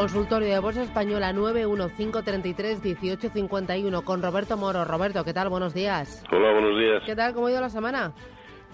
[0.00, 4.86] Consultorio de Bolsa Española 915331851 con Roberto Moro.
[4.86, 5.50] Roberto, ¿qué tal?
[5.50, 6.24] Buenos días.
[6.32, 7.02] Hola, buenos días.
[7.04, 7.34] ¿Qué tal?
[7.34, 8.14] ¿Cómo ha ido la semana?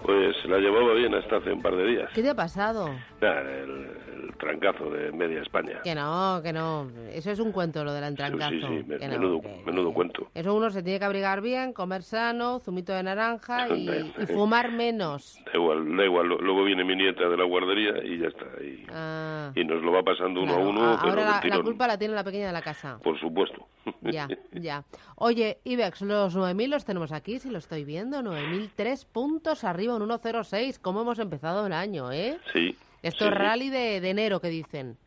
[0.03, 2.09] Pues la llevaba bien hasta hace un par de días.
[2.15, 2.87] ¿Qué te ha pasado?
[3.19, 5.81] Nah, el, el trancazo de media España.
[5.83, 6.89] Que no, que no.
[7.11, 8.51] Eso es un cuento, lo del trancazo.
[8.51, 10.27] Sí, sí, me- Que no, menudo, que- menudo cuento.
[10.33, 14.71] Eso uno se tiene que abrigar bien, comer sano, zumito de naranja y, y fumar
[14.71, 15.39] menos.
[15.45, 16.27] Da igual, da igual.
[16.27, 18.45] Luego viene mi nieta de la guardería y ya está.
[18.63, 20.67] Y, Ah, y nos lo va pasando uno claro.
[20.67, 22.99] a uno, A- pero Ahora la, la culpa la tiene la pequeña de la casa.
[23.03, 23.67] Por supuesto.
[24.01, 24.83] Ya, ya.
[25.15, 28.21] Oye, IBEX, los 9.000 los tenemos aquí, si lo estoy viendo.
[28.21, 30.79] 9.003 puntos arriba, un 1.06.
[30.81, 32.37] ¿Cómo hemos empezado el año, eh?
[32.53, 32.75] Sí.
[33.03, 33.29] Esto sí.
[33.31, 34.97] es rally de, de enero que dicen.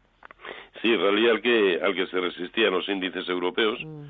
[0.83, 4.05] Sí, realidad al que, al que se resistían los índices europeos, Mm.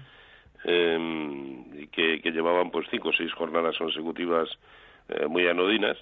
[0.64, 4.48] eh, que llevaban pues cinco o seis jornadas consecutivas
[5.08, 5.96] eh, muy anodinas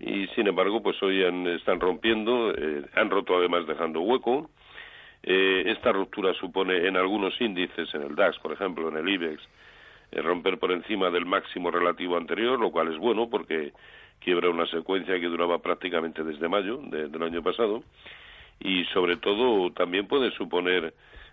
[0.00, 4.50] y sin embargo pues hoy han- están rompiendo, eh, han roto además dejando hueco.
[5.24, 9.42] Eh, esta ruptura supone en algunos índices, en el DAX por ejemplo, en el IBEX,
[10.12, 13.72] eh, romper por encima del máximo relativo anterior, lo cual es bueno porque
[14.20, 17.82] quiebra una secuencia que duraba prácticamente desde mayo de- del año pasado
[18.60, 20.92] y sobre todo también puede suponer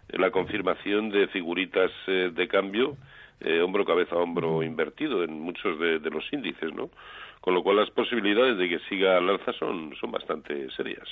[0.10, 2.96] eh, la confirmación de figuritas eh, de cambio
[3.42, 6.90] eh, hombro cabeza hombro invertido en muchos de, de los índices, ¿no?
[7.42, 11.08] Con lo cual las posibilidades de que siga al alza son, son bastante serias.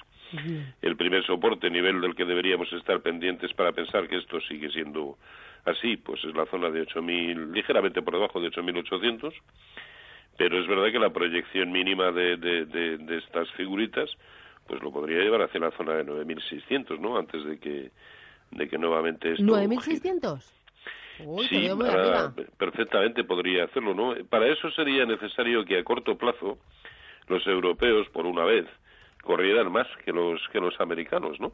[0.81, 5.17] El primer soporte, nivel del que deberíamos estar pendientes para pensar que esto sigue siendo
[5.66, 9.31] así, pues es la zona de 8.000, ligeramente por debajo de 8.800,
[10.38, 14.09] pero es verdad que la proyección mínima de, de, de, de estas figuritas
[14.67, 17.17] pues lo podría llevar hacia la zona de 9.600, ¿no?
[17.17, 17.91] Antes de que,
[18.51, 19.43] de que nuevamente esto...
[19.43, 19.67] gire.
[19.67, 20.41] ¿9.600?
[21.25, 24.16] Uy, Sí, muy para- perfectamente podría hacerlo, ¿no?
[24.29, 26.57] Para eso sería necesario que a corto plazo
[27.27, 28.66] los europeos, por una vez,
[29.22, 31.53] corrieran más que los que los americanos, ¿no?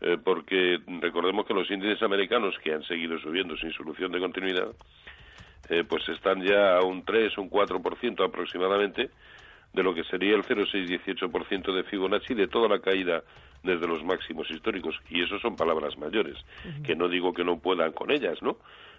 [0.00, 4.68] Eh, porque recordemos que los índices americanos que han seguido subiendo sin solución de continuidad,
[5.68, 9.10] eh, pues están ya a un 3, un 4% aproximadamente
[9.72, 13.22] de lo que sería el 0,618% de Fibonacci de toda la caída
[13.62, 14.98] desde los máximos históricos.
[15.10, 16.36] Y eso son palabras mayores,
[16.84, 18.56] que no digo que no puedan con ellas, ¿no?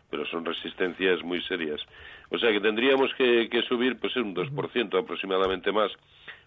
[0.10, 1.82] Pero son resistencias muy serias.
[2.30, 5.92] O sea que tendríamos que, que subir pues un 2% aproximadamente más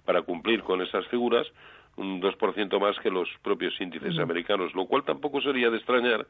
[0.05, 1.47] para cumplir con esas figuras,
[1.97, 6.27] un 2% más que los propios índices americanos, lo cual tampoco sería de extrañar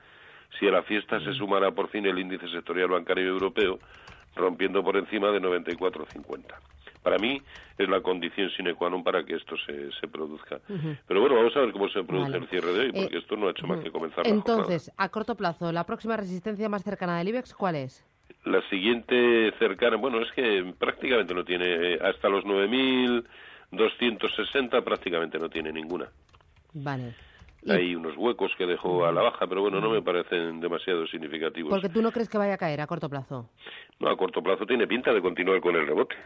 [0.59, 3.79] si a la fiesta se sumara por fin el índice sectorial bancario europeo,
[4.35, 6.55] rompiendo por encima de 94,50.
[7.03, 7.43] Para mí
[7.79, 10.61] es la condición sine qua non para que esto se, se produzca.
[11.09, 12.45] Pero bueno, vamos a ver cómo se produce Vale.
[12.45, 14.93] el cierre de hoy, porque Eh, esto no ha hecho más que comenzar la Entonces,
[14.97, 18.07] a corto plazo, ¿la próxima resistencia más cercana del IBEX cuál es?
[18.45, 25.49] La siguiente cercana, bueno, es que prácticamente no tiene, eh, hasta los 9.260 prácticamente no
[25.49, 26.09] tiene ninguna.
[26.73, 27.15] Vale.
[27.69, 31.71] Hay unos huecos que dejó a la baja, pero bueno, no me parecen demasiado significativos.
[31.71, 33.49] Porque tú no crees que vaya a caer a corto plazo.
[34.01, 36.17] No, a corto plazo tiene pinta de continuar con el rebote.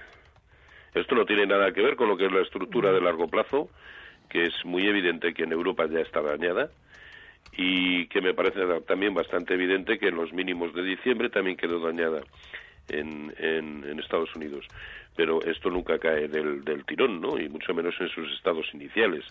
[0.94, 3.68] Esto no tiene nada que ver con lo que es la estructura de largo plazo,
[4.30, 6.70] que es muy evidente que en Europa ya está dañada
[7.52, 11.80] y que me parece también bastante evidente que en los mínimos de diciembre también quedó
[11.80, 12.22] dañada
[12.88, 14.66] en, en, en Estados Unidos.
[15.14, 17.38] Pero esto nunca cae del, del tirón, ¿no?
[17.38, 19.24] Y mucho menos en sus estados iniciales.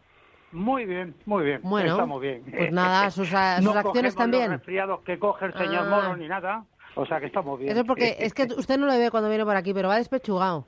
[0.53, 1.61] Muy bien, muy bien.
[1.63, 2.43] Bueno, Estamos bien.
[2.51, 4.51] Pues nada, sus, a- sus no acciones también.
[4.51, 5.91] los resfriados que coge el señor Ah.
[5.91, 6.65] Moro ni nada.
[6.95, 7.71] O sea que estamos bien.
[7.71, 9.97] Eso es porque es que usted no lo ve cuando viene por aquí, pero va
[9.97, 10.67] despechugado.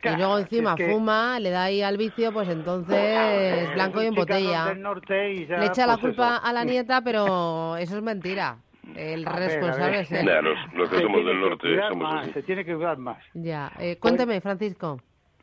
[0.00, 3.68] Claro, y luego encima es que- fuma, le da ahí al vicio, pues entonces Eh,
[3.74, 4.72] blanco y en botella.
[4.72, 6.46] y ya, Le echa la pues culpa eso.
[6.46, 8.56] a la nieta, pero eso es mentira.
[8.96, 10.00] El A responsable ver.
[10.00, 10.24] es él.
[10.26, 12.26] Nah, los, los que Se somos del norte somos más.
[12.32, 13.18] Se tiene que cuidar más.
[13.34, 14.98] Ya, eh, cuénteme, Francisco.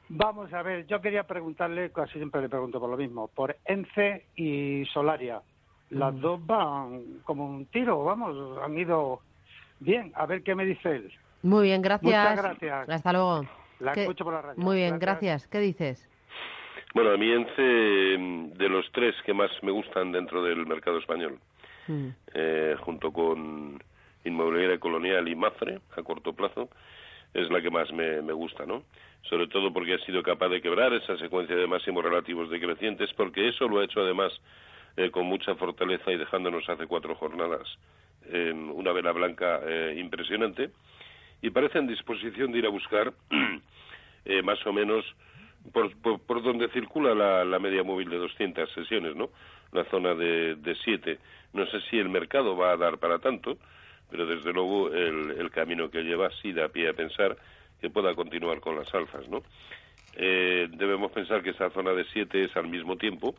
[0.09, 4.25] Vamos a ver, yo quería preguntarle, casi siempre le pregunto por lo mismo, por ENCE
[4.35, 5.41] y Solaria.
[5.89, 6.19] Las Mm.
[6.21, 9.19] dos van como un tiro, vamos, han ido
[9.79, 10.11] bien.
[10.15, 11.13] A ver qué me dice él.
[11.43, 12.03] Muy bien, gracias.
[12.03, 12.89] Muchas gracias.
[12.89, 13.45] Hasta luego.
[13.79, 14.63] La ¿Qué- escucho por la radio.
[14.63, 15.43] Muy bien, Gracias.
[15.43, 15.47] gracias.
[15.49, 16.09] ¿Qué dices?
[16.95, 20.97] Bueno, a mí ENCE, mm, de los tres que más me gustan dentro del mercado
[20.97, 21.37] español,
[21.87, 22.07] Mm.
[22.33, 23.77] eh, junto con
[24.25, 26.69] Inmobiliaria Colonial y Mafre, a corto plazo,
[27.33, 28.83] es la que más me, me gusta, ¿no?
[29.23, 33.49] Sobre todo porque ha sido capaz de quebrar esa secuencia de máximos relativos decrecientes, porque
[33.49, 34.31] eso lo ha hecho además
[34.95, 37.67] eh, con mucha fortaleza y dejándonos hace cuatro jornadas
[38.29, 40.71] eh, una vela blanca eh, impresionante
[41.41, 43.13] y parece en disposición de ir a buscar
[44.25, 45.05] eh, más o menos
[45.71, 47.13] por, por, por donde circula
[47.45, 49.29] la, media móvil de 200 sesiones, ¿no?
[49.71, 51.19] La zona de, de 7.
[51.53, 53.57] No sé si el mercado va a dar para tanto,
[54.09, 57.37] pero desde luego el, el camino que lleva sí da pie a pensar
[57.81, 59.43] que pueda continuar con las alzas, ¿no?
[60.15, 63.35] Eh, debemos pensar que esa zona de 7 es al mismo tiempo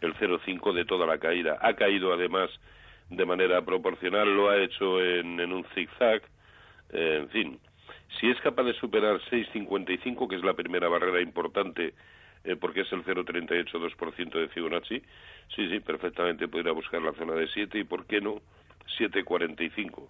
[0.00, 1.58] el 0,5 de toda la caída.
[1.60, 2.50] Ha caído además
[3.10, 6.22] de manera proporcional, lo ha hecho en, en un zigzag,
[6.92, 7.60] eh, en fin.
[8.18, 11.94] Si es capaz de superar 6,55, que es la primera barrera importante,
[12.44, 15.02] eh, porque es el 0,382% de Fibonacci,
[15.54, 18.40] sí, sí, perfectamente podría buscar la zona de 7 y, ¿por qué no?,
[18.98, 20.08] 7,45.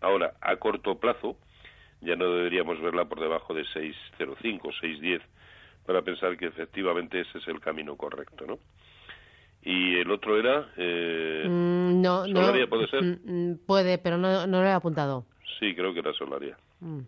[0.00, 1.36] Ahora, a corto plazo,
[2.00, 5.20] ya no deberíamos verla por debajo de 6,05, 6,10,
[5.86, 8.58] para pensar que efectivamente ese es el camino correcto, ¿no?
[9.62, 10.68] Y el otro era...
[10.76, 12.40] Eh, Mm, no, no.
[12.40, 13.02] ¿Solaria puede ser?
[13.02, 15.26] Mm, mm, puede, pero no, no lo he apuntado.
[15.58, 16.56] Sí, creo que era Solaria.
[16.80, 17.00] Mm.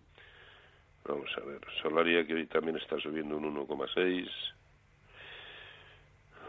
[1.06, 4.29] Vamos a ver, Solaria que hoy también está subiendo un 1,6.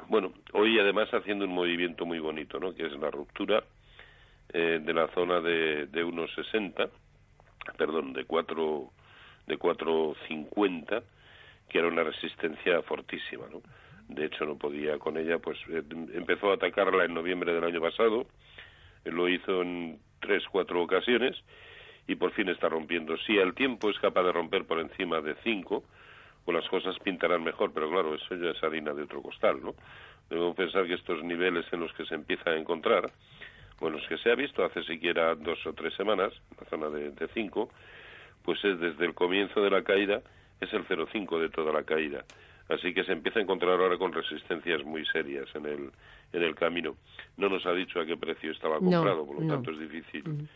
[0.07, 2.74] Bueno, hoy además haciendo un movimiento muy bonito, ¿no?
[2.74, 3.63] Que es la ruptura
[4.54, 6.90] eh, de la zona de, de 1,60,
[7.78, 8.92] perdón, de 4
[9.50, 11.04] de 4,50,
[11.68, 13.62] que era una resistencia fortísima, ¿no?
[14.07, 17.81] De hecho, no podía con ella, pues eh, empezó a atacarla en noviembre del año
[17.81, 18.28] pasado,
[19.06, 21.36] eh, lo hizo en tres, cuatro ocasiones
[22.07, 23.18] y por fin está rompiendo.
[23.18, 25.84] Si al tiempo es capaz de romper por encima de 5,
[26.45, 29.75] pues las cosas pintarán mejor, pero claro, eso ya es harina de otro costal, ¿no?
[30.30, 33.12] Debemos pensar que estos niveles en los que se empieza a encontrar,
[33.80, 37.28] bueno, los que se ha visto hace siquiera dos o tres semanas, la zona de
[37.34, 37.70] 5,
[38.44, 40.22] pues es desde el comienzo de la caída,
[40.60, 42.24] es el 0,5 de toda la caída.
[42.68, 45.92] Así que se empieza a encontrar ahora con resistencias muy serias en el,
[46.34, 46.96] en el camino.
[47.38, 49.54] No nos ha dicho a qué precio estaba No, comprado, por lo no.
[49.56, 50.48] tanto es difícil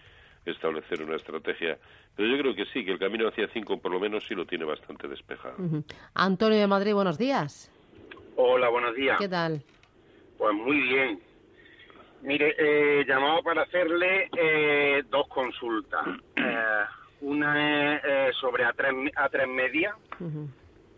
[0.46, 1.78] establecer una estrategia.
[2.16, 4.46] Pero yo creo que sí, que el camino hacia 5 por lo menos sí lo
[4.46, 5.56] tiene bastante despejado.
[6.14, 7.72] Antonio de Madrid, buenos días.
[8.36, 9.18] Hola, buenos días.
[9.18, 9.64] ¿Qué tal?
[10.38, 11.20] Pues muy bien.
[12.24, 16.06] Mire, eh, llamaba para hacerle eh, dos consultas.
[16.38, 16.84] Eh,
[17.22, 19.96] una es eh, sobre A3, A3 Media.
[20.20, 20.50] Ujú.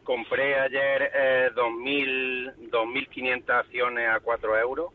[0.03, 4.91] Compré ayer eh, 2.000 2.500 acciones a 4 euros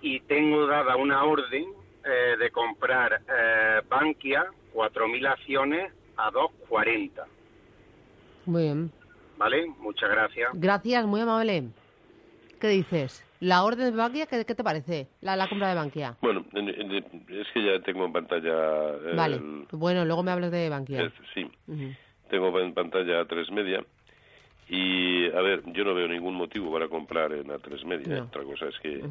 [0.00, 1.66] y tengo dada una orden
[2.04, 7.24] eh, de comprar eh, Bankia 4.000 acciones a 2.40.
[8.46, 8.92] Muy bien.
[9.38, 9.66] ¿Vale?
[9.78, 10.50] Muchas gracias.
[10.54, 11.64] Gracias, muy amable.
[12.60, 13.24] ¿Qué dices?
[13.42, 15.08] ¿La orden de Bankia, qué, qué te parece?
[15.20, 16.16] La, la compra de Bankia.
[16.22, 18.90] Bueno, en- en- es que ya tengo en pantalla...
[19.04, 19.40] el- Vale.
[19.72, 21.00] Bueno, luego me hablas de Bankia.
[21.00, 21.50] el- sí,
[22.30, 23.84] tengo en pantalla A3 media
[24.68, 28.18] y, a ver, yo no veo ningún motivo para comprar en A3 media.
[28.18, 28.22] No.
[28.26, 29.04] Otra cosa es que,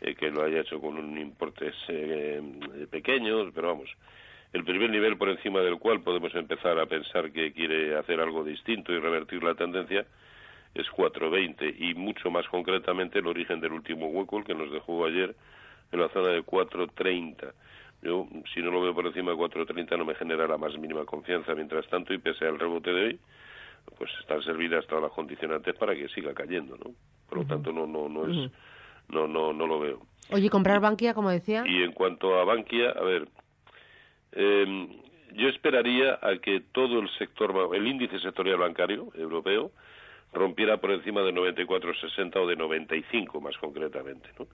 [0.00, 3.90] eh, que lo haya hecho con un importes eh, pequeños, pero vamos,
[4.54, 8.42] el primer nivel por encima del cual podemos empezar a pensar que quiere hacer algo
[8.42, 10.06] distinto y revertir la tendencia
[10.74, 15.04] es 4.20 y mucho más concretamente el origen del último hueco, el que nos dejó
[15.04, 15.34] ayer
[15.92, 17.52] en la zona de 4.30.
[18.02, 21.04] Yo, si no lo veo por encima de 4.30, no me genera la más mínima
[21.04, 21.54] confianza.
[21.54, 23.20] Mientras tanto, y pese al rebote de hoy,
[23.98, 26.92] pues están servidas todas las condicionantes para que siga cayendo, ¿no?
[27.28, 28.50] Por lo tanto, no, no, no es,
[29.08, 30.00] no, no, no lo veo.
[30.30, 31.64] Oye, comprar Bankia, como decía.
[31.66, 33.28] Y en cuanto a Bankia, a ver,
[34.32, 34.88] eh,
[35.34, 39.72] yo esperaría a que todo el sector, el índice sectorial bancario europeo
[40.32, 44.28] rompiera por encima de 94,60 o de 95 más concretamente.
[44.38, 44.46] ¿no?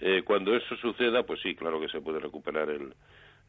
[0.00, 2.94] Eh, cuando eso suceda, pues sí, claro que se puede recuperar el,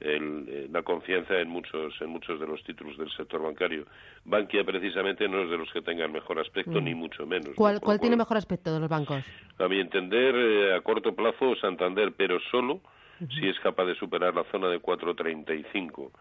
[0.02, 3.86] eh, la confianza en muchos en muchos de los títulos del sector bancario.
[4.26, 6.84] Bankia precisamente no es de los que tengan mejor aspecto, mm.
[6.84, 7.56] ni mucho menos.
[7.56, 9.24] ¿Cuál, ¿cuál tiene mejor aspecto de los bancos?
[9.60, 12.82] A mi entender, eh, a corto plazo, Santander, pero solo
[13.30, 16.12] si es capaz de superar la zona de 4.35.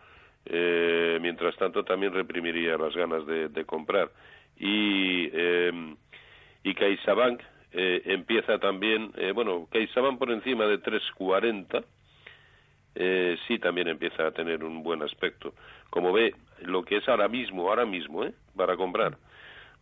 [0.47, 4.11] Eh, mientras tanto, también reprimiría las ganas de, de comprar.
[4.59, 5.95] Y, eh,
[6.63, 7.41] y CaixaBank
[7.73, 11.85] eh, empieza también, eh, bueno, CaixaBank por encima de 3.40,
[12.97, 15.55] eh, sí también empieza a tener un buen aspecto.
[15.89, 18.33] Como ve, lo que es ahora mismo, ahora mismo, ¿eh?
[18.57, 19.17] para comprar,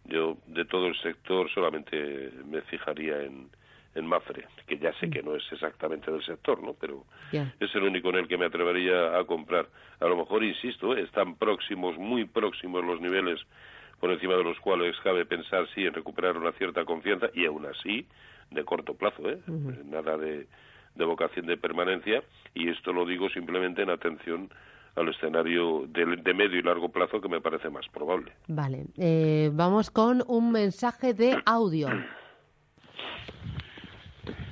[0.04, 3.48] yo de todo el sector solamente me fijaría en,
[3.94, 6.74] en Mafre, que ya sé que no es exactamente del sector, ¿no?
[6.74, 9.66] Pero es el único en el que me atrevería a comprar.
[10.00, 13.40] A lo mejor, insisto, están próximos, muy próximos los niveles
[14.00, 17.66] por encima de los cuales cabe pensar sí en recuperar una cierta confianza y aún
[17.66, 18.06] así
[18.50, 19.38] de corto plazo, ¿eh?
[19.84, 20.46] nada de,
[20.94, 22.22] de vocación de permanencia
[22.54, 24.50] y esto lo digo simplemente en atención
[24.94, 28.32] al escenario de, de, medio y largo plazo que me parece más probable.
[28.48, 31.88] Vale, eh, vamos con un mensaje de audio.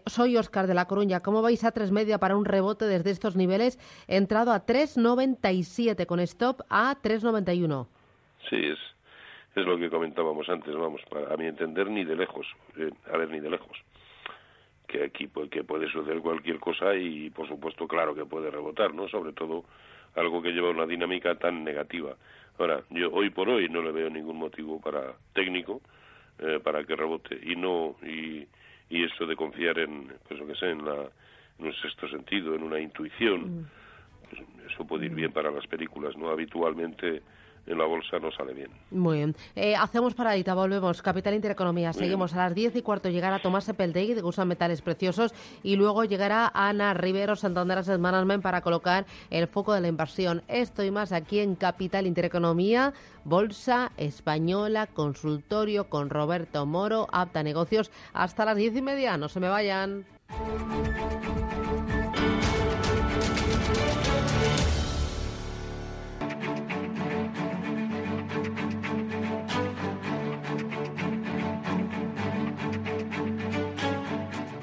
[0.07, 1.21] Soy Oscar de La Coruña.
[1.21, 3.79] ¿Cómo vais a tres media para un rebote desde estos niveles?
[4.09, 7.87] He entrado a 3,97 con stop a 3,91.
[8.51, 8.79] Sí, es,
[9.55, 12.47] es lo que comentábamos antes, vamos, a mi entender ni de lejos,
[13.13, 13.79] a ver, ni de lejos.
[14.89, 18.93] Que aquí pues, que puede suceder cualquier cosa y, por supuesto, claro que puede rebotar,
[18.93, 19.09] ¿no?
[19.09, 19.65] Sobre todo
[20.17, 22.17] algo que lleva una dinámica tan negativa.
[22.59, 25.81] Ahora, yo hoy por hoy no le veo ningún motivo para técnico
[26.39, 27.39] eh, para que rebote.
[27.43, 28.47] Y no y,
[28.91, 31.09] y eso de confiar en, pues lo que sé, en, la,
[31.59, 33.69] en un sexto sentido, en una intuición,
[34.29, 34.43] pues,
[34.73, 36.31] eso puede ir bien para las películas, ¿no?
[36.31, 37.23] Habitualmente
[37.67, 38.71] en la bolsa no sale bien.
[38.91, 39.37] Muy bien.
[39.55, 41.01] Eh, hacemos paradita, volvemos.
[41.01, 41.93] Capital Intereconomía.
[41.93, 43.09] Seguimos a las 10 y cuarto.
[43.09, 48.43] Llegará Tomás Epeldegui, de Usan Metales Preciosos, y luego llegará Ana Rivero, Santander Asset Management,
[48.43, 50.43] para colocar el foco de la inversión.
[50.49, 52.93] Esto y más aquí en Capital Intereconomía,
[53.25, 57.91] Bolsa Española, consultorio con Roberto Moro, apta negocios.
[58.13, 59.17] Hasta las diez y media.
[59.17, 60.05] No se me vayan.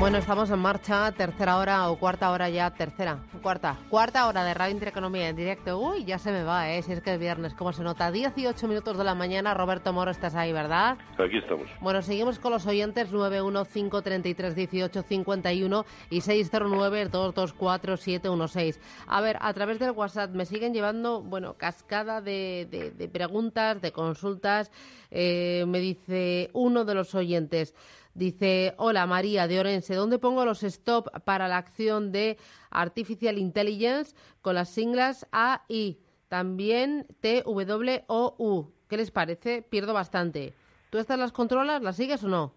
[0.00, 4.54] Bueno, estamos en marcha, tercera hora o cuarta hora ya, tercera, cuarta, cuarta hora de
[4.54, 5.78] Radio Intereconomía en directo.
[5.78, 6.80] Uy, ya se me va, ¿eh?
[6.82, 8.10] Si es que es viernes, ¿cómo se nota?
[8.10, 10.96] 18 minutos de la mañana, Roberto Moro, estás ahí, ¿verdad?
[11.18, 11.66] Aquí estamos.
[11.82, 18.80] Bueno, seguimos con los oyentes 915331851 y 609224716.
[19.06, 23.82] A ver, a través del WhatsApp me siguen llevando, bueno, cascada de, de- de preguntas,
[23.82, 24.70] de consultas.
[25.10, 27.74] Eh, me dice uno de los oyentes.
[28.14, 32.38] Dice, hola María de Orense, ¿dónde pongo los stop para la acción de
[32.70, 35.98] Artificial Intelligence con las siglas A y
[36.28, 38.72] también T, W, O, U?
[38.88, 39.62] ¿Qué les parece?
[39.62, 40.52] Pierdo bastante.
[40.90, 41.82] ¿Tú estas las controlas?
[41.82, 42.52] ¿Las sigues o no?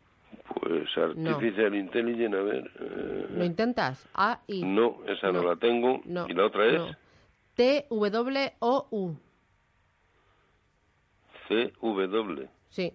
[0.60, 2.72] Pues Artificial Intelligence, a ver.
[2.80, 4.04] eh, ¿Lo intentas?
[4.16, 4.64] A, I.
[4.64, 5.50] no, esa no, No.
[5.50, 6.02] la tengo.
[6.06, 6.80] No, ¿Y la otra es?
[6.80, 6.96] no.
[7.56, 9.16] T, W, O, U.
[11.48, 12.48] CW.
[12.70, 12.92] Sí.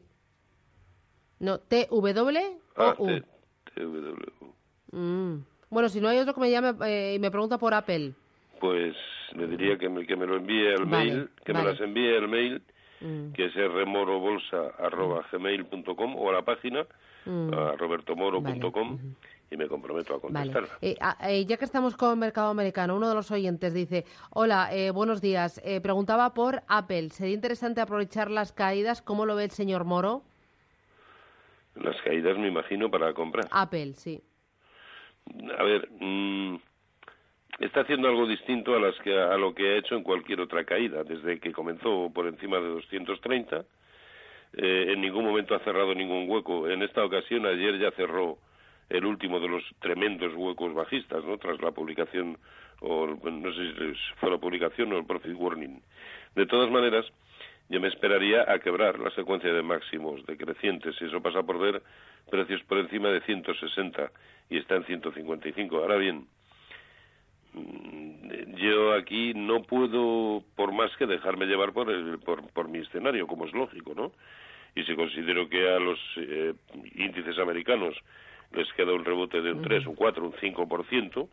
[1.40, 2.40] No, T, W,
[2.76, 3.06] O, Ah, U.
[3.06, 3.22] T-
[3.74, 4.14] TW.
[4.92, 5.44] Mm.
[5.70, 8.12] Bueno, si no hay otro que me llame eh, y me pregunta por Apple.
[8.60, 8.96] Pues
[9.34, 11.64] le diría que me, que me lo envíe al Vale, mail, que vale.
[11.64, 12.62] me las envíe al mail,
[13.00, 13.30] Mm.
[13.32, 16.84] que es rmorobolsa.gmail.com o a la página,
[17.26, 17.52] Mm.
[17.54, 18.98] a robertomoro.com,
[19.50, 20.68] y me comprometo a contestarla.
[20.80, 24.04] Eh, ah, eh, ya que estamos con el mercado americano, uno de los oyentes dice,
[24.30, 25.60] hola, eh, buenos días.
[25.82, 27.10] Preguntaba por Apple.
[27.10, 29.00] ¿Sería interesante aprovechar las caídas?
[29.02, 30.22] ¿Cómo lo ve el señor Moro?
[31.82, 33.46] Las caídas, me imagino, para comprar.
[33.50, 34.20] Apple, sí.
[35.58, 36.56] A ver, mm,
[37.60, 40.64] está haciendo algo distinto a, las que, a lo que ha hecho en cualquier otra
[40.64, 41.04] caída.
[41.04, 43.64] Desde que comenzó por encima de 230,
[44.54, 46.68] eh, en ningún momento ha cerrado ningún hueco.
[46.68, 48.38] En esta ocasión, ayer ya cerró
[48.88, 51.36] el último de los tremendos huecos bajistas, ¿no?
[51.38, 52.38] Tras la publicación,
[52.80, 55.82] o no sé si fue la publicación o el profit warning.
[56.34, 57.04] De todas maneras,
[57.68, 60.96] yo me esperaría a quebrar la secuencia de máximos decrecientes.
[61.00, 61.82] Y eso pasa por ver
[62.30, 64.10] precios por encima de 160
[64.50, 65.76] y está en 155.
[65.76, 66.26] Ahora bien,
[67.54, 72.78] mm, yo aquí no puedo, por más que dejarme llevar por, el- por, por mi
[72.78, 74.12] escenario, como es lógico, ¿no?
[74.74, 76.54] Y si considero que a los eh,
[76.94, 77.96] índices americanos
[78.52, 81.28] les queda un rebote de un 3, un 4, un 5%,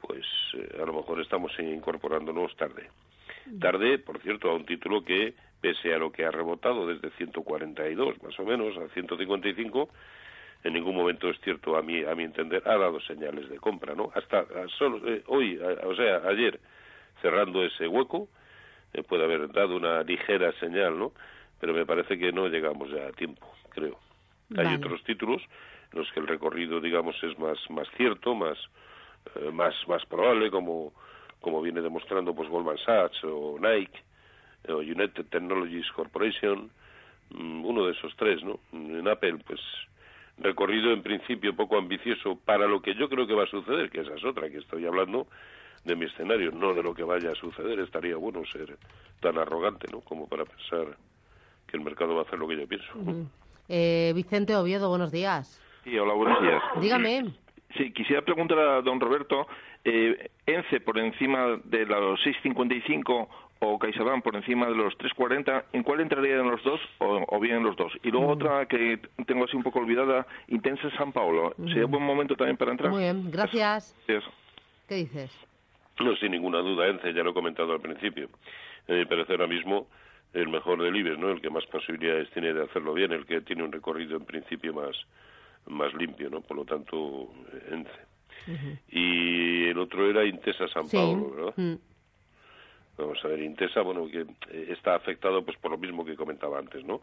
[0.00, 2.88] pues eh, a lo mejor estamos incorporándonos tarde.
[3.58, 8.22] Tarde, por cierto, a un título que, pese a lo que ha rebotado desde 142
[8.22, 9.88] más o menos a 155,
[10.64, 13.94] en ningún momento es cierto a mi a mi entender ha dado señales de compra,
[13.94, 14.10] ¿no?
[14.14, 16.60] Hasta a solo eh, hoy, a- o sea, ayer
[17.22, 18.28] cerrando ese hueco
[18.92, 21.12] eh, puede haber dado una ligera señal, ¿no?
[21.60, 23.98] Pero me parece que no llegamos ya a tiempo, creo.
[24.56, 25.40] Hay otros títulos
[25.92, 28.58] en los que el recorrido, digamos, es más más cierto, más
[29.36, 30.92] eh, más más probable, como
[31.40, 33.98] como viene demostrando pues Goldman Sachs o Nike
[34.68, 36.70] o United Technologies Corporation,
[37.30, 38.60] mm, uno de esos tres, ¿no?
[38.72, 39.60] En Apple, pues
[40.38, 44.00] recorrido en principio poco ambicioso para lo que yo creo que va a suceder, que
[44.00, 45.26] esa es otra, que estoy hablando
[45.84, 47.80] de mi escenario, no de lo que vaya a suceder.
[47.80, 48.76] Estaría bueno ser
[49.20, 50.00] tan arrogante, ¿no?
[50.00, 50.96] Como para pensar
[51.66, 52.92] que el mercado va a hacer lo que yo pienso.
[53.68, 55.60] Eh, Vicente Oviedo, buenos días.
[55.84, 56.62] Sí, hola, buenos días.
[56.80, 57.32] Dígame.
[57.76, 59.46] Sí, quisiera preguntar a don Roberto,
[59.84, 63.28] eh, ENCE por encima de los 6.55
[63.60, 67.58] o CaixaBank por encima de los 3.40, ¿en cuál entrarían los dos o, o bien
[67.58, 67.92] en los dos?
[68.02, 71.54] Y luego otra que tengo así un poco olvidada, Intensa San Paulo.
[71.68, 72.90] ¿Sería buen momento también para entrar?
[72.90, 73.94] Muy bien, gracias.
[74.06, 74.32] Gracias.
[74.88, 75.30] ¿Qué dices?
[76.00, 78.28] No, sin ninguna duda, ENCE, ya lo he comentado al principio.
[78.88, 79.86] Me parece ahora mismo
[80.32, 81.30] el mejor del IBEX, ¿no?
[81.30, 84.72] El que más posibilidades tiene de hacerlo bien, el que tiene un recorrido en principio
[84.72, 84.96] más,
[85.66, 86.40] más limpio, ¿no?
[86.40, 87.28] Por lo tanto,
[87.70, 88.10] ENCE.
[88.88, 90.96] Y el otro era Intesa San Sí.
[90.96, 91.54] Paulo, ¿verdad?
[91.56, 91.74] Mm.
[92.98, 96.58] Vamos a ver, Intesa, bueno, que eh, está afectado pues por lo mismo que comentaba
[96.58, 97.00] antes, ¿no?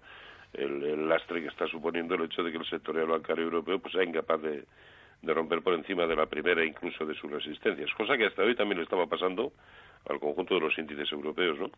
[0.54, 3.94] El, el lastre que está suponiendo el hecho de que el sectorial bancario europeo pues
[3.94, 4.64] sea incapaz de,
[5.22, 8.56] de romper por encima de la primera incluso de sus resistencias, cosa que hasta hoy
[8.56, 9.52] también le estaba pasando
[10.10, 11.70] al conjunto de los índices europeos, ¿no?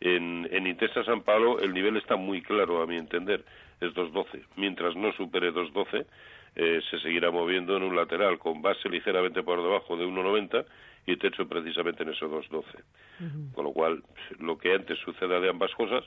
[0.00, 3.44] En, en Intesa San Paulo el nivel está muy claro, a mi entender,
[3.80, 4.44] es 2.12.
[4.56, 6.06] Mientras no supere 2.12,
[6.54, 10.64] eh, se seguirá moviendo en un lateral con base ligeramente por debajo de 1.90
[11.06, 12.64] y techo precisamente en ese 2.12.
[13.54, 14.02] Con lo cual,
[14.38, 16.04] lo que antes suceda de ambas cosas,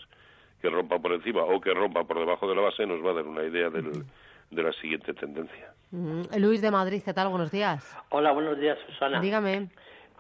[0.62, 3.14] que rompa por encima o que rompa por debajo de la base, nos va a
[3.16, 4.06] dar una idea del,
[4.52, 5.74] de la siguiente tendencia.
[6.38, 7.30] Luis de Madrid, ¿qué tal?
[7.30, 7.96] Buenos días.
[8.10, 9.20] Hola, buenos días, Susana.
[9.22, 9.70] Dígame.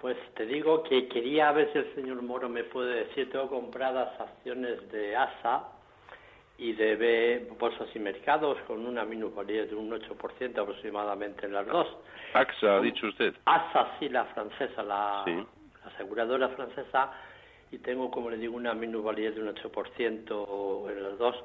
[0.05, 4.07] Pues te digo que quería ver si el señor Moro me puede decir, tengo compradas
[4.21, 5.63] acciones de ASA
[6.59, 11.65] y de B, Bolsas y Mercados con una minusvalía de un 8% aproximadamente en las
[11.65, 11.87] dos.
[12.35, 13.33] AXA, ha dicho usted.
[13.45, 15.31] ASA, sí, la francesa, la, Sí.
[15.33, 17.11] la aseguradora francesa,
[17.71, 21.35] y tengo, como le digo, una minusvalía de un 8% en las dos.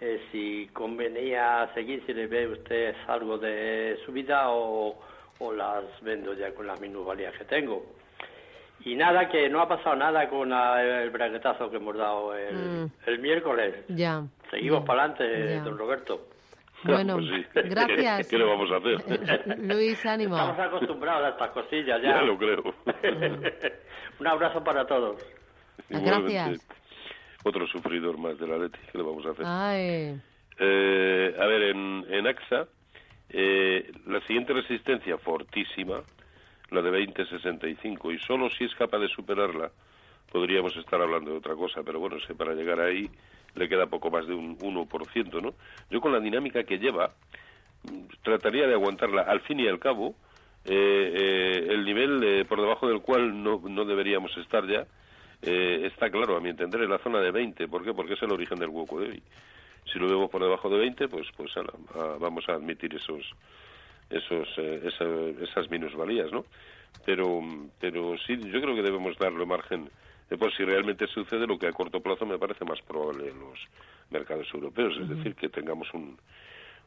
[0.00, 4.98] eh, si convenía seguir, si le ve usted algo de subida o,
[5.38, 7.84] o las vendo ya con las minusvalías que tengo.
[8.84, 12.54] Y nada, que no ha pasado nada con la- el braguetazo que hemos dado el,
[12.54, 12.90] Mm.
[13.06, 13.84] el miércoles.
[13.88, 14.22] Ya.
[14.50, 16.28] Seguimos para adelante, don Roberto.
[16.84, 17.46] Bueno, Pues sí.
[17.70, 18.28] gracias.
[18.28, 19.58] ¿Qué le vamos a hacer?
[19.58, 20.36] Luis, ánimo.
[20.36, 22.10] Estamos acostumbrados a estas cosillas ya.
[22.16, 22.62] Ya lo creo.
[24.20, 25.16] Un abrazo para todos.
[25.88, 26.32] Igualmente.
[26.34, 26.68] Gracias.
[27.44, 28.78] Otro sufridor más de la Leti.
[28.92, 29.44] ¿Qué le vamos a hacer?
[29.46, 30.20] Ay,
[30.58, 32.66] Eh, a ver, en, en AXA,
[33.30, 36.02] eh, la siguiente resistencia fortísima,
[36.70, 39.70] la de 2065, y solo si es capaz de superarla,
[40.30, 43.08] podríamos estar hablando de otra cosa, pero bueno, que para llegar ahí
[43.54, 45.54] le queda poco más de un 1%, ¿no?
[45.90, 47.12] Yo con la dinámica que lleva,
[48.22, 49.22] trataría de aguantarla.
[49.22, 50.14] Al fin y al cabo,
[50.64, 54.86] eh, eh, el nivel eh, por debajo del cual no, no deberíamos estar ya,
[55.42, 57.68] eh, está claro, a mi entender, en la zona de 20.
[57.68, 57.92] ¿Por qué?
[57.92, 59.22] Porque es el origen del hueco de hoy.
[59.92, 63.24] Si lo vemos por debajo de 20, pues, pues ala, a- vamos a admitir esos,
[64.10, 66.46] esos, eh, esa- esas minusvalías, ¿no?
[67.04, 67.40] Pero,
[67.80, 69.90] pero sí, yo creo que debemos darle margen
[70.38, 73.58] por si realmente sucede lo que a corto plazo me parece más probable en los
[74.10, 76.18] mercados europeos, es decir, que tengamos un,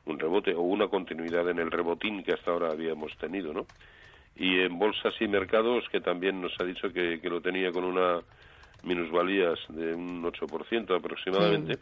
[0.05, 3.67] un rebote o una continuidad en el rebotín que hasta ahora habíamos tenido, ¿no?
[4.35, 7.85] Y en bolsas y mercados, que también nos ha dicho que, que lo tenía con
[7.85, 8.21] una
[8.83, 11.79] minusvalías de un 8% aproximadamente,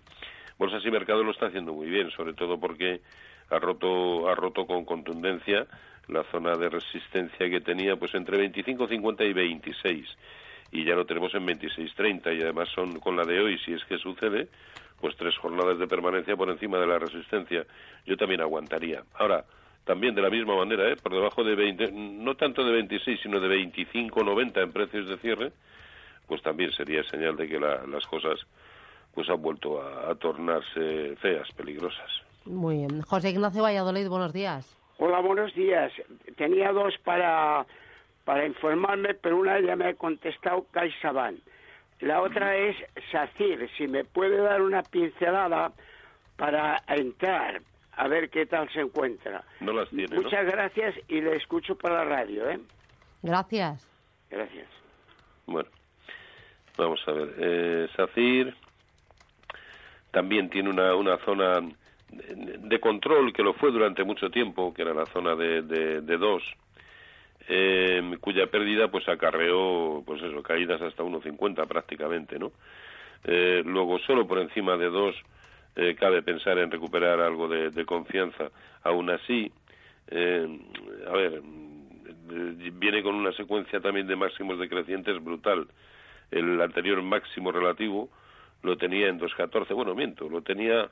[0.58, 3.02] bolsas y mercados lo está haciendo muy bien, sobre todo porque
[3.50, 5.68] ha roto, ha roto con contundencia
[6.08, 10.18] la zona de resistencia que tenía pues entre 25, 50 y 26
[10.72, 13.84] y ya lo tenemos en 26.30 y además son con la de hoy, si es
[13.86, 14.48] que sucede,
[15.00, 17.66] pues tres jornadas de permanencia por encima de la resistencia.
[18.06, 19.04] Yo también aguantaría.
[19.16, 19.46] Ahora,
[19.86, 20.96] también de la misma manera, ¿eh?
[21.02, 25.52] por debajo de 20, no tanto de 26, sino de 25.90 en precios de cierre,
[26.28, 28.38] pues también sería señal de que la- las cosas
[29.18, 32.22] pues han vuelto a, a tornarse feas, peligrosas.
[32.46, 33.02] muy bien.
[33.02, 34.78] José Ignacio Valladolid, buenos días.
[35.00, 35.92] Hola, buenos días.
[36.36, 37.66] Tenía dos para,
[38.26, 41.40] para informarme, pero una ya me ha contestado CaixaBank.
[42.02, 42.76] La otra es
[43.12, 45.72] SACIR, si me puede dar una pincelada
[46.36, 47.60] para entrar,
[47.94, 49.44] a ver qué tal se encuentra.
[49.62, 50.22] No las tiene, ¿no?
[50.22, 52.60] Muchas gracias y le escucho por la radio, ¿eh?
[53.24, 53.84] Gracias.
[54.30, 54.68] Gracias.
[55.48, 55.70] Bueno,
[56.78, 57.34] vamos a ver.
[57.40, 58.56] Eh, SACIR
[60.12, 61.60] también tiene una, una zona
[62.10, 66.44] de, control que lo fue durante mucho tiempo, que era la zona de, de, 2,
[67.50, 72.52] eh, cuya pérdida pues acarreó pues eso, caídas hasta 1,50 prácticamente, ¿no?
[73.24, 75.16] Eh, luego, solo por encima de 2
[75.76, 78.50] eh, cabe pensar en recuperar algo de, de confianza.
[78.84, 79.52] Aún así,
[80.10, 80.48] eh,
[81.08, 81.42] a ver,
[82.74, 85.68] viene con una secuencia también de máximos decrecientes brutal.
[86.32, 88.10] El anterior máximo relativo
[88.64, 90.90] lo tenía en 2.14, bueno, miento, lo tenía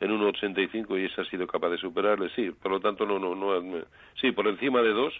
[0.00, 3.34] en 1.85 y ese ha sido capaz de superarle, sí, por lo tanto, no, no,
[3.34, 3.84] no,
[4.20, 5.14] sí, por encima de 2,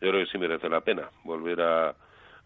[0.00, 1.94] yo creo que sí merece la pena volver a,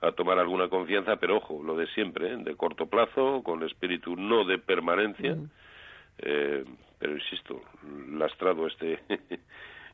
[0.01, 2.37] a tomar alguna confianza, pero ojo, lo de siempre, ¿eh?
[2.39, 5.37] de corto plazo, con espíritu no de permanencia,
[6.19, 6.65] eh,
[6.99, 7.63] pero insisto,
[8.11, 9.01] lastrado este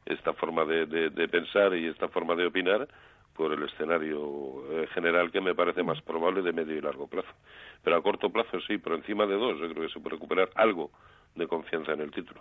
[0.06, 2.86] esta forma de, de, de pensar y esta forma de opinar
[3.36, 7.32] por el escenario eh, general que me parece más probable de medio y largo plazo.
[7.82, 10.50] Pero a corto plazo sí, por encima de dos, yo creo que se puede recuperar
[10.54, 10.90] algo
[11.34, 12.40] de confianza en el título.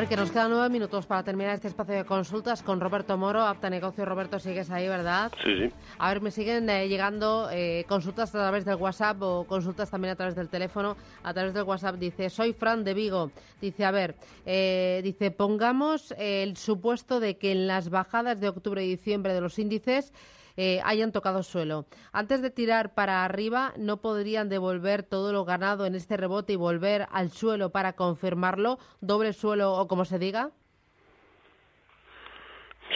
[0.00, 3.42] Ver, que nos quedan nueve minutos para terminar este espacio de consultas con Roberto Moro,
[3.42, 4.06] Apta Negocio.
[4.06, 5.30] Roberto, sigues ahí, ¿verdad?
[5.44, 5.72] Sí, sí.
[5.98, 10.12] A ver, me siguen eh, llegando eh, consultas a través del WhatsApp o consultas también
[10.12, 10.96] a través del teléfono.
[11.22, 13.30] A través del WhatsApp dice, soy Fran de Vigo.
[13.60, 14.14] Dice, a ver,
[14.46, 19.42] eh, dice, pongamos el supuesto de que en las bajadas de octubre y diciembre de
[19.42, 20.14] los índices
[20.62, 21.86] eh, hayan tocado suelo.
[22.12, 26.56] Antes de tirar para arriba, ¿no podrían devolver todo lo ganado en este rebote y
[26.56, 28.76] volver al suelo para confirmarlo?
[29.00, 30.50] ¿Doble suelo o como se diga?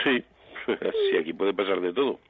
[0.02, 0.22] Sí,
[0.66, 2.20] sí, aquí puede pasar de todo.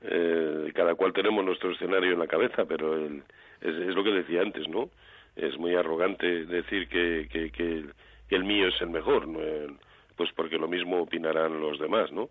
[0.00, 3.22] Eh, cada cual tenemos nuestro escenario en la cabeza, pero el,
[3.60, 4.90] es, lo que decía antes, ¿no?
[5.36, 7.84] Es muy arrogante decir que, que,
[8.30, 9.40] el mío es el mejor, ¿no?
[9.40, 9.76] El,
[10.16, 12.28] pues porque lo mismo opinarán los demás, ¿no?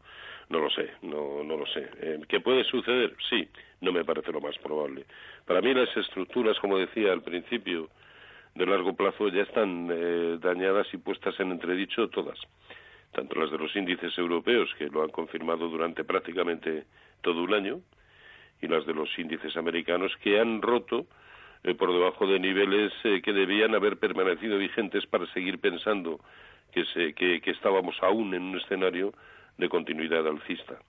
[0.49, 1.89] No lo sé, no, no lo sé.
[2.01, 3.15] Eh, ¿Qué puede suceder?
[3.29, 3.47] Sí,
[3.81, 5.05] no me parece lo más probable.
[5.45, 7.89] Para mí las estructuras, como decía al principio,
[8.53, 12.39] de largo plazo ya están eh, dañadas y puestas en entredicho todas,
[13.11, 16.85] tanto las de los índices europeos, que lo han confirmado durante prácticamente
[17.21, 17.81] todo un año,
[18.61, 21.05] y las de los índices americanos, que han roto
[21.63, 26.19] eh, por debajo de niveles eh, que debían haber permanecido vigentes para seguir pensando
[26.71, 29.13] que, se, que, que estábamos aún en un escenario
[29.57, 30.79] de continuidad alcista.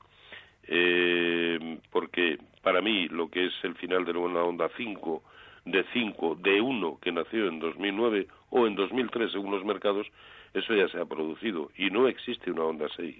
[0.69, 5.23] eh, porque para mí lo que es el final de una onda 5,
[5.65, 10.07] de 5, de 1 que nació en 2009 o en 2003 según los mercados,
[10.55, 13.17] eso ya se ha producido y no existe una onda 6.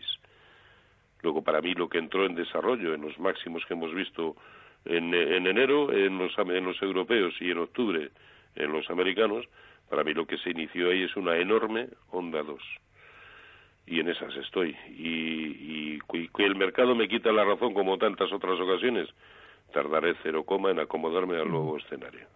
[1.23, 4.37] Luego, para mí, lo que entró en desarrollo en los máximos que hemos visto
[4.85, 8.11] en, en enero en los, en los europeos y en octubre
[8.55, 9.47] en los americanos,
[9.89, 12.61] para mí lo que se inició ahí es una enorme onda 2
[13.87, 14.77] y en esas estoy.
[14.91, 15.99] Y,
[16.35, 19.09] que el mercado me quita la razón como tantas otras ocasiones,
[19.73, 22.27] tardaré cero coma en acomodarme al nuevo escenario.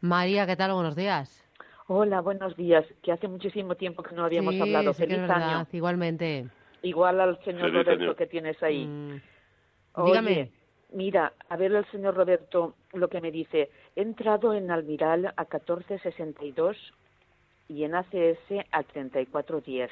[0.00, 0.72] María, ¿qué tal?
[0.72, 1.42] Buenos días.
[1.86, 2.84] Hola, buenos días.
[3.02, 4.92] Que hace muchísimo tiempo que no habíamos hablado.
[4.92, 5.66] Feliz año.
[5.72, 6.46] Igualmente.
[6.82, 8.86] Igual al señor Roberto que tienes ahí.
[8.86, 9.20] Mm.
[10.04, 10.50] Dígame.
[10.92, 13.70] Mira, a ver el señor Roberto lo que me dice.
[13.96, 16.76] He entrado en Almiral a 14.62
[17.68, 19.88] y en ACS a 34.10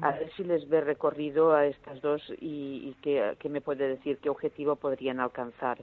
[0.00, 4.30] a ver si les ve recorrido a estas dos y, qué, me puede decir qué
[4.30, 5.78] objetivo podrían alcanzar.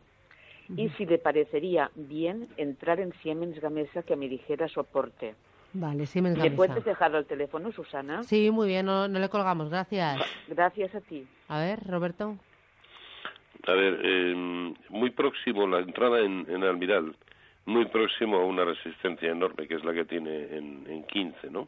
[0.76, 5.36] Y si le parecería bien entrar en Siemens Gamesa que me dijera soporte.
[5.74, 6.50] Vale, Siemens Gamesa.
[6.50, 8.24] ¿Le puedes dejar el teléfono, Susana?
[8.24, 10.22] Sí, muy bien, no, le colgamos, gracias.
[10.48, 11.28] Gracias a ti.
[11.50, 12.38] A ver, Roberto.
[13.68, 17.16] A ver, eh, muy próximo la entrada en, en Almiral,
[17.66, 21.68] muy próximo a una resistencia enorme que es la que tiene en, en 15, ¿no?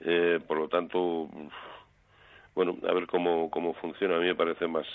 [0.00, 1.28] Eh, por lo tanto,
[2.54, 4.16] bueno, a ver cómo, cómo funciona.
[4.16, 4.86] A mí me parece más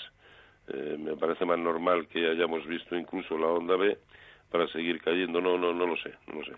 [0.68, 3.98] eh, me parece más normal que hayamos visto incluso la onda B
[4.50, 5.40] para seguir cayendo.
[5.40, 6.52] No, no, no lo sé, no lo sé.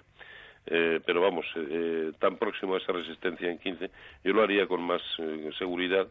[0.66, 3.90] Eh, pero vamos, eh, tan próximo a esa resistencia en 15,
[4.24, 5.00] yo lo haría con más
[5.58, 6.08] seguridad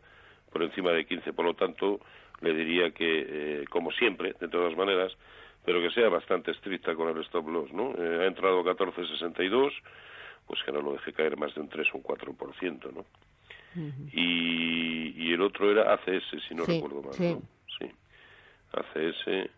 [0.52, 1.34] por encima de 15.
[1.34, 2.00] Por lo tanto,
[2.42, 5.12] le diría que, como siempre, de todas maneras,
[5.66, 7.94] pero que sea bastante estricta con el stop loss, ¿no?
[7.98, 9.72] ha entrado 14.62
[10.48, 13.06] pues que no lo deje caer más de un 3 o un 4%, ¿no?
[14.14, 17.38] y, y el otro era ACS, si no recuerdo mal, sí.
[17.78, 17.92] Sí.
[18.72, 19.50] ACS,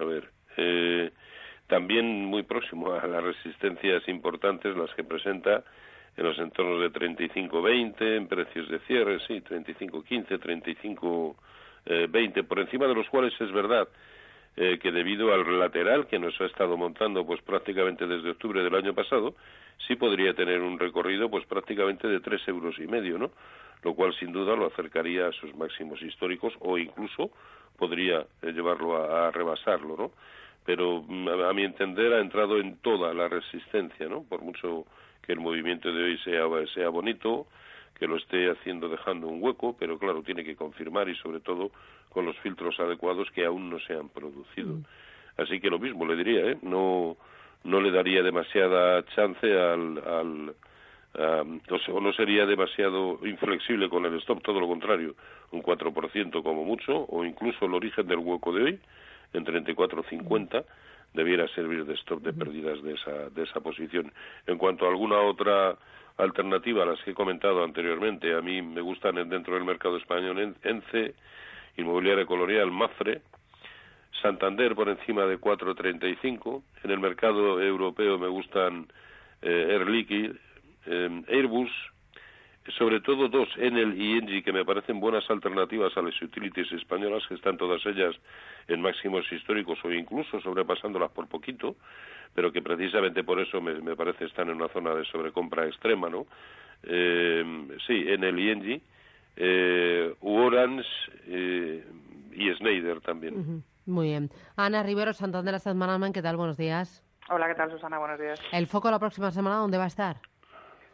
[0.00, 1.10] a ver, eh,
[1.66, 5.64] también muy próximo a las resistencias importantes, las que presenta
[6.16, 11.34] en los entornos de 35-20, en precios de cierre, sí, 35-15,
[11.86, 13.88] 35-20, por encima de los cuales es verdad
[14.56, 18.74] eh, que debido al lateral que nos ha estado montando pues prácticamente desde octubre del
[18.74, 19.36] año pasado,
[19.86, 23.30] sí podría tener un recorrido pues prácticamente de tres euros y medio, ¿no?
[23.82, 27.30] Lo cual sin duda lo acercaría a sus máximos históricos o incluso
[27.76, 30.12] podría eh, llevarlo a, rebasarlo, ¿no?
[30.64, 34.24] Pero mm, a, mi entender ha entrado en toda la resistencia, ¿no?
[34.24, 34.84] Por mucho
[35.22, 37.46] que el movimiento de hoy sea, sea bonito,
[37.98, 41.70] que lo esté haciendo dejando un hueco, pero claro, tiene que confirmar y sobre todo
[42.08, 44.74] con los filtros adecuados que aún no se han producido.
[44.74, 44.84] Mm.
[45.36, 46.58] Así que lo mismo le diría, ¿eh?
[46.62, 47.16] No
[47.68, 50.54] no le daría demasiada chance al, al
[51.90, 55.14] o no sería demasiado inflexible con el stop, todo lo contrario,
[55.50, 58.80] un 4% como mucho, o incluso el origen del hueco de hoy,
[59.32, 60.64] en 34.50,
[61.14, 64.12] debiera servir de stop de pérdidas de esa, de esa posición.
[64.46, 65.76] En cuanto a alguna otra
[66.18, 70.54] alternativa a las que he comentado anteriormente, a mí me gustan dentro del mercado español
[70.62, 71.14] ENCE,
[71.76, 73.22] Inmobiliaria Colonial, MAFRE,
[74.20, 76.62] Santander por encima de 4.35.
[76.84, 78.86] En el mercado europeo me gustan
[79.42, 80.34] eh, Air Liquide,
[80.86, 81.70] eh, Airbus,
[82.76, 87.26] sobre todo dos, Enel y Engie, que me parecen buenas alternativas a las utilities españolas,
[87.26, 88.14] que están todas ellas
[88.66, 91.76] en máximos históricos o incluso sobrepasándolas por poquito,
[92.34, 96.26] pero que precisamente por eso me, parece están en una zona de sobrecompra extrema, ¿no?
[96.82, 97.42] Eh,
[97.86, 98.80] sí, Enel y Engie,
[99.36, 100.14] eh,
[101.26, 101.84] eh,
[102.32, 103.62] y Schneider también.
[103.88, 104.28] Muy bien.
[104.56, 106.36] Ana Rivero, Santander Asset Management, ¿qué tal?
[106.36, 107.02] Buenos días.
[107.30, 107.98] Hola, ¿qué tal, Susana?
[107.98, 108.38] Buenos días.
[108.52, 110.16] ¿El foco la próxima semana dónde va a estar?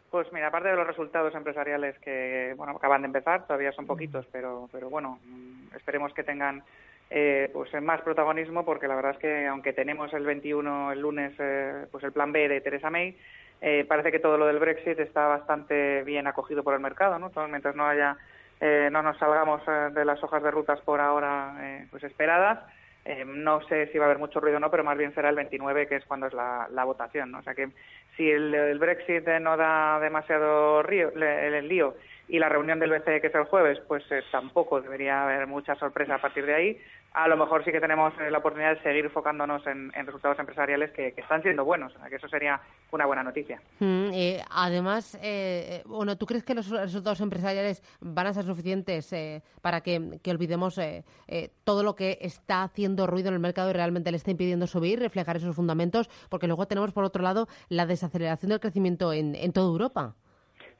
[0.09, 4.25] Pues mira, aparte de los resultados empresariales que bueno acaban de empezar, todavía son poquitos,
[4.31, 6.63] pero pero bueno, mm, esperemos que tengan
[7.09, 11.33] eh, pues más protagonismo porque la verdad es que aunque tenemos el 21 el lunes
[11.37, 13.17] eh, pues el plan B de Teresa May,
[13.59, 17.29] eh, parece que todo lo del Brexit está bastante bien acogido por el mercado, ¿no?
[17.49, 18.15] mientras no haya
[18.61, 21.57] eh, no nos salgamos de las hojas de rutas por ahora
[21.91, 22.59] pues esperadas
[23.05, 25.29] eh, no sé si va a haber mucho ruido o no, pero más bien será
[25.29, 27.31] el 29, que es cuando es la, votación.
[27.31, 27.39] ¿no?
[27.39, 27.69] O sea que
[28.17, 31.95] si el, Brexit no da demasiado río, el, lío
[32.27, 35.75] y la reunión del BCE, que es el jueves, pues eh, tampoco debería haber mucha
[35.75, 36.77] sorpresa a partir de ahí
[37.15, 40.91] a lo mejor sí que tenemos eh, la oportunidad de seguir enfocándonos en, resultados empresariales
[40.91, 42.59] que, están siendo buenos, que eso sería
[42.91, 43.61] una buena noticia.
[43.79, 49.15] Mm, eh, además, eh, bueno, ¿tú crees que los resultados empresariales van a ser suficientes
[49.61, 50.79] para que, olvidemos
[51.63, 54.99] todo lo que está haciendo ruido en el mercado y realmente le está impidiendo subir,
[54.99, 56.09] reflejar esos fundamentos?
[56.29, 60.15] Porque luego tenemos, por otro lado, la desaceleración del crecimiento en, en toda Europa.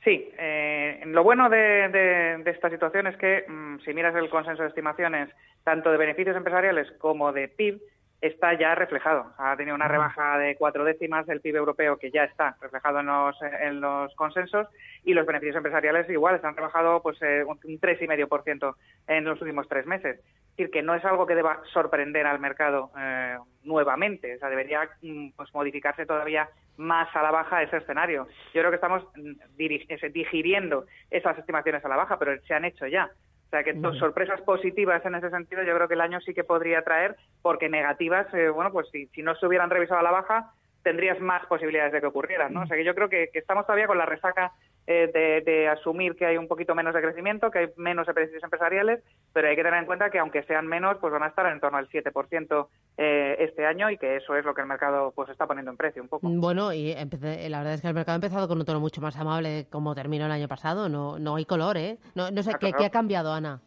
[0.06, 4.70] Sí, eh, lo bueno de, esta situación es que mm, si miras el consenso de
[4.70, 5.30] estimaciones
[5.64, 7.82] tanto de beneficios empresariales como de PIB,
[8.22, 9.32] está ya reflejado.
[9.38, 13.06] Ha tenido una rebaja de cuatro décimas del PIB europeo que ya está reflejado en
[13.08, 14.68] los, en los consensos
[15.04, 18.76] y los beneficios empresariales igual están rebajado pues eh, un 3,5%
[19.08, 20.20] en los últimos tres meses.
[20.20, 24.36] Es decir, que no es algo que deba sorprender al mercado eh, nuevamente.
[24.36, 28.28] O sea, debería mm, pues, modificarse todavía más a la baja ese escenario.
[28.54, 32.88] Yo creo que estamos mm, digiriendo esas estimaciones a la baja, pero se han hecho
[32.88, 33.10] ya.
[33.46, 36.44] O sea que sorpresas positivas en ese sentido yo creo que el año sí que
[36.44, 40.12] podría traer, porque negativas, eh, bueno, pues si, si no se hubieran revisado a la
[40.12, 40.52] baja,
[40.86, 42.62] tendrías más posibilidades de que ocurrieran, ¿no?
[42.62, 44.52] O sea que yo creo que, estamos todavía con la resaca
[44.88, 49.04] eh, de, asumir que hay un poquito menos de crecimiento, que hay menos beneficios empresariales,
[49.34, 51.60] pero hay que tener en cuenta que aunque sean menos, pues van a estar en
[51.60, 52.68] torno al 7%
[52.98, 55.78] eh, este año y que eso es lo que el mercado pues está poniendo en
[55.78, 56.28] precio un poco.
[56.30, 59.18] Bueno, y la verdad es que el mercado ha empezado con un tono mucho más
[59.18, 61.98] amable como terminó el año pasado, no, no hay color, ¿eh?
[62.14, 63.62] No, no sé, ¿qué, ¿qué ha cambiado, Ana?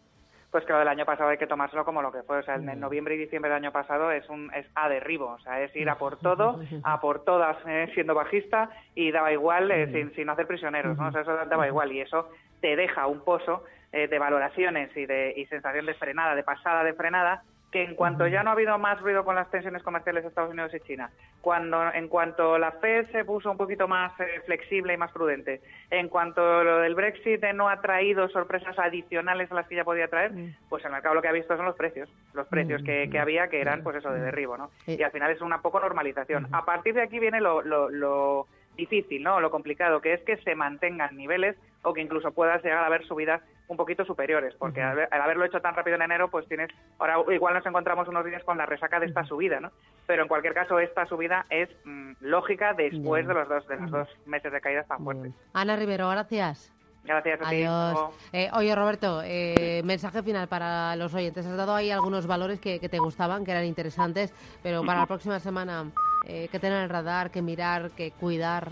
[0.51, 2.39] Pues que lo del año pasado hay que tomárselo como lo que fue.
[2.39, 5.39] O sea, en noviembre y diciembre del año pasado es un es a derribo, o
[5.41, 9.71] sea, es ir a por todo, a por todas eh, siendo bajista y daba igual
[9.71, 11.09] eh, sin, sin hacer prisioneros, ¿no?
[11.09, 11.93] O sea, eso daba igual.
[11.93, 12.31] Y eso
[12.61, 16.83] te deja un pozo eh, de valoraciones y de y sensación de frenada, de pasada
[16.83, 20.23] de frenada, que en cuanto ya no ha habido más ruido con las tensiones comerciales
[20.23, 21.11] de Estados Unidos y China,
[21.43, 25.61] cuando en cuanto la Fed se puso un poquito más eh, flexible y más prudente,
[25.91, 30.09] en cuanto lo del Brexit no ha traído sorpresas adicionales a las que ya podía
[30.09, 30.33] traer,
[30.69, 33.61] pues el mercado lo que ha visto son los precios, los precios que, había que
[33.61, 34.71] eran pues eso de derribo, ¿no?
[34.87, 36.49] Y al final es una poco normalización.
[36.53, 38.47] A partir de aquí viene lo, lo, lo
[38.79, 39.41] difícil, ¿no?
[39.41, 43.07] Lo complicado, que es que se mantengan niveles o que incluso puedas llegar a ver
[43.07, 47.17] subidas un poquito superiores, porque al, haberlo hecho tan rápido en enero, pues tienes, ahora
[47.33, 49.71] igual nos encontramos unos días con la resaca de esta subida, ¿no?
[50.07, 53.91] Pero en cualquier caso, esta subida es mm, lógica después de los dos de los
[53.91, 55.33] dos meses de caídas tan fuertes.
[55.53, 56.73] Ana Rivero, gracias.
[57.05, 57.99] Gracias a Adiós.
[58.33, 61.47] Eh, oye, Roberto, eh, mensaje final para los oyentes.
[61.47, 65.41] Has dado ahí algunos valores que, te gustaban, que eran interesantes, pero para la próxima
[65.41, 65.91] semana,
[66.27, 68.69] eh, ¿qué tener en el radar, qué mirar, qué cuidar?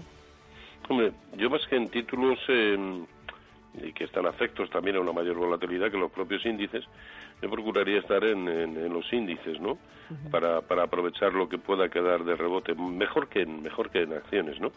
[0.88, 5.90] Hombre, yo más que en títulos y que están afectos también a una mayor volatilidad
[5.90, 6.84] que los propios índices,
[7.42, 9.78] yo procuraría estar en, en, los índices, ¿no?
[10.30, 14.12] para, para aprovechar lo que pueda quedar de rebote, mejor que en, mejor que en
[14.14, 14.70] acciones, ¿no?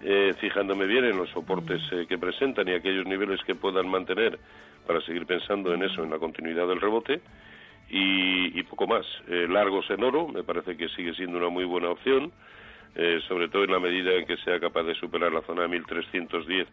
[0.00, 4.38] Eh, fijándome bien en los soportes eh, que presentan y aquellos niveles que puedan mantener
[4.86, 7.20] para seguir pensando en eso, en la continuidad del rebote
[7.90, 9.06] y, poco más.
[9.28, 12.30] Eh, largos en oro, me parece que sigue siendo una muy buena opción,
[13.28, 16.66] sobre todo en la medida en que sea capaz de superar la zona de 1310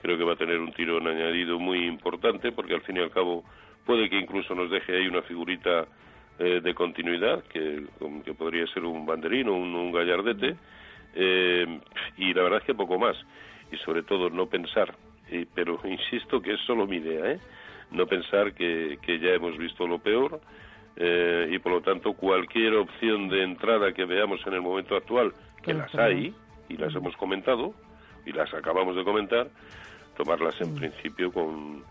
[0.00, 3.10] creo que va a tener un tirón añadido muy importante porque al fin y al
[3.10, 3.44] cabo
[3.84, 5.86] puede que incluso nos deje ahí una figurita
[6.38, 7.84] eh, de continuidad que,
[8.24, 10.56] que, podría ser un banderín o un, gallardete
[11.14, 11.80] eh,
[12.18, 13.16] y la verdad es que poco más
[13.72, 14.94] y sobre todo no pensar
[15.54, 17.40] pero insisto que es solo mi idea ¿eh?
[17.90, 20.40] no pensar que, que ya hemos visto lo peor
[20.96, 25.32] eh, y por lo tanto cualquier opción de entrada que veamos en el momento actual
[25.66, 26.34] que las hay
[26.68, 27.74] y las hemos comentado
[28.24, 29.48] y las acabamos de comentar,
[30.16, 31.82] tomarlas en principio con,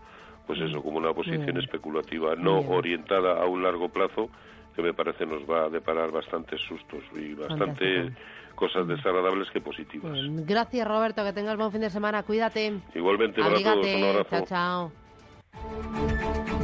[0.46, 4.28] pues eso, como una posición especulativa no orientada a un largo plazo
[4.74, 8.12] que me parece nos va a deparar bastantes sustos y bastante
[8.54, 10.18] cosas desagradables que positivas.
[10.46, 12.74] Gracias Roberto, que tengas buen fin de semana, cuídate.
[12.94, 14.44] Igualmente, para todos, un abrazo.
[14.46, 14.92] Chao,
[15.52, 16.55] chao.